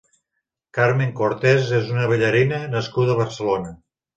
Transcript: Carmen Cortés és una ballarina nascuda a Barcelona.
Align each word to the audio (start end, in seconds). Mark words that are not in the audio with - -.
Carmen 0.77 1.11
Cortés 1.19 1.69
és 1.81 1.93
una 1.97 2.09
ballarina 2.15 2.63
nascuda 2.73 3.17
a 3.17 3.19
Barcelona. 3.25 3.79